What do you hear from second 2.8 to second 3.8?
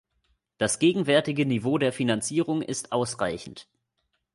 ausreichend.